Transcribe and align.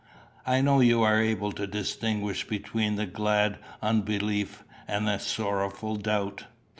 I 0.47 0.61
know 0.61 0.79
you 0.79 1.03
are 1.03 1.21
able 1.21 1.51
to 1.51 1.67
distinguish 1.67 2.47
between 2.47 2.97
a 2.97 3.05
glad 3.05 3.59
unbelief 3.83 4.63
and 4.87 5.07
a 5.07 5.19
sorrowful 5.19 5.95
doubt." 5.95 6.45